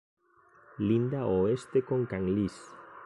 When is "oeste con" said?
1.43-1.99